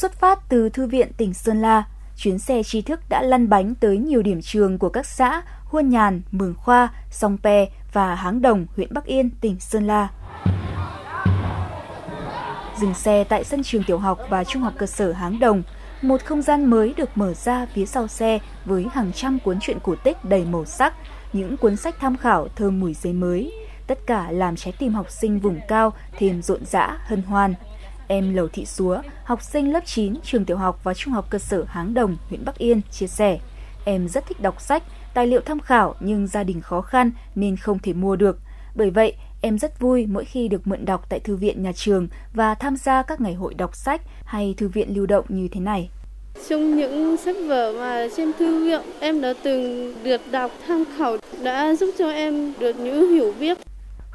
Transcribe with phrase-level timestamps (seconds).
[0.00, 1.84] Xuất phát từ Thư viện tỉnh Sơn La,
[2.16, 5.88] chuyến xe tri thức đã lăn bánh tới nhiều điểm trường của các xã Huôn
[5.88, 10.08] Nhàn, Mường Khoa, Song Pe và Háng Đồng, huyện Bắc Yên, tỉnh Sơn La.
[12.80, 15.62] Dừng xe tại sân trường tiểu học và trung học cơ sở Háng Đồng,
[16.02, 19.78] một không gian mới được mở ra phía sau xe với hàng trăm cuốn truyện
[19.82, 20.94] cổ tích đầy màu sắc,
[21.32, 23.52] những cuốn sách tham khảo thơm mùi giấy mới.
[23.86, 27.54] Tất cả làm trái tim học sinh vùng cao thêm rộn rã, hân hoan.
[28.08, 31.38] Em Lầu Thị Súa, học sinh lớp 9 trường tiểu học và trung học cơ
[31.38, 33.38] sở Háng Đồng, huyện Bắc Yên, chia sẻ.
[33.84, 34.82] Em rất thích đọc sách,
[35.14, 38.38] tài liệu tham khảo nhưng gia đình khó khăn nên không thể mua được.
[38.74, 42.08] Bởi vậy, em rất vui mỗi khi được mượn đọc tại thư viện nhà trường
[42.34, 45.60] và tham gia các ngày hội đọc sách hay thư viện lưu động như thế
[45.60, 45.90] này.
[46.48, 51.16] Trong những sách vở mà trên thư viện em đã từng được đọc tham khảo
[51.42, 53.58] đã giúp cho em được những hiểu biết.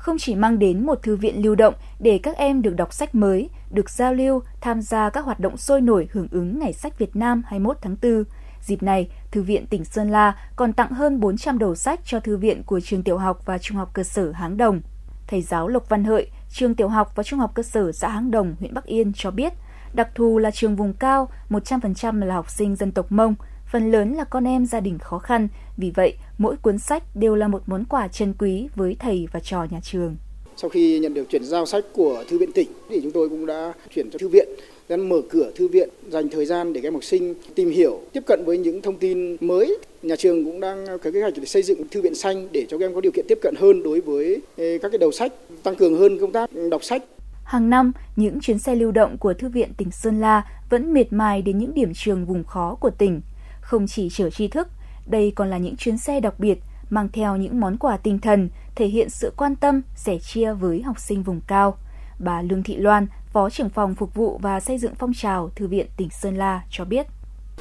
[0.03, 3.16] Không chỉ mang đến một thư viện lưu động để các em được đọc sách
[3.16, 6.99] mới, được giao lưu, tham gia các hoạt động sôi nổi hưởng ứng Ngày sách
[6.99, 8.23] Việt Nam 21 tháng 4.
[8.61, 12.38] Dịp này, Thư viện tỉnh Sơn La còn tặng hơn 400 đầu sách cho thư
[12.38, 14.81] viện của trường tiểu học và trung học cơ sở Háng Đồng.
[15.28, 18.31] Thầy giáo Lộc Văn Hợi, trường tiểu học và trung học cơ sở xã Háng
[18.31, 19.53] Đồng, huyện Bắc Yên cho biết,
[19.94, 23.35] đặc thù là trường vùng cao, 100% là học sinh dân tộc Mông,
[23.73, 27.35] phần lớn là con em gia đình khó khăn, vì vậy mỗi cuốn sách đều
[27.35, 30.16] là một món quà chân quý với thầy và trò nhà trường.
[30.57, 33.45] Sau khi nhận được chuyển giao sách của thư viện tỉnh thì chúng tôi cũng
[33.45, 34.47] đã chuyển cho thư viện
[34.89, 37.99] đang mở cửa thư viện dành thời gian để các em học sinh tìm hiểu
[38.13, 41.45] tiếp cận với những thông tin mới nhà trường cũng đang có kế hoạch để
[41.45, 43.83] xây dựng thư viện xanh để cho các em có điều kiện tiếp cận hơn
[43.83, 47.03] đối với các cái đầu sách tăng cường hơn công tác đọc sách
[47.44, 51.13] Hàng năm, những chuyến xe lưu động của Thư viện tỉnh Sơn La vẫn miệt
[51.13, 53.21] mài đến những điểm trường vùng khó của tỉnh.
[53.64, 54.67] Không chỉ chở tri thức,
[55.06, 58.50] đây còn là những chuyến xe đặc biệt mang theo những món quà tinh thần,
[58.75, 61.78] thể hiện sự quan tâm, sẻ chia với học sinh vùng cao.
[62.19, 65.67] Bà Lương Thị Loan, Phó trưởng phòng phục vụ và xây dựng phong trào Thư
[65.67, 67.08] viện tỉnh Sơn La cho biết.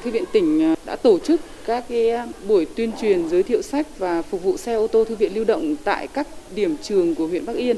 [0.03, 2.11] Thư viện tỉnh à, đã tổ chức các cái
[2.47, 5.45] buổi tuyên truyền giới thiệu sách và phục vụ xe ô tô thư viện lưu
[5.45, 7.77] động tại các điểm trường của huyện Bắc Yên.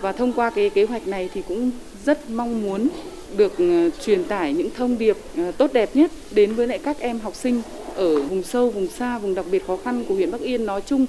[0.00, 1.70] Và thông qua cái kế hoạch này thì cũng
[2.04, 2.88] rất mong muốn
[3.36, 6.98] được ờ, truyền tải những thông điệp ờ, tốt đẹp nhất đến với lại các
[6.98, 7.62] em học sinh
[7.96, 10.80] ở vùng sâu, vùng xa, vùng đặc biệt khó khăn của huyện Bắc Yên nói
[10.86, 11.06] chung.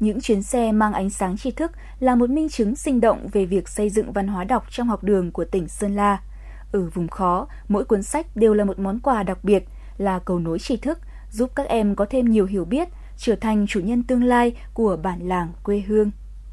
[0.00, 3.44] Những chuyến xe mang ánh sáng tri thức là một minh chứng sinh động về
[3.44, 6.22] việc xây dựng văn hóa đọc trong học đường của tỉnh Sơn La.
[6.72, 9.64] Ở vùng khó, mỗi cuốn sách đều là một món quà đặc biệt,
[9.98, 10.98] là cầu nối tri thức,
[11.30, 14.96] giúp các em có thêm nhiều hiểu biết, trở thành chủ nhân tương lai của
[15.02, 16.10] bản làng quê hương.